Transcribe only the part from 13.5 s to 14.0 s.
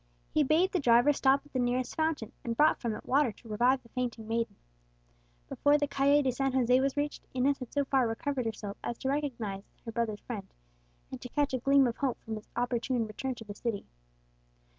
city.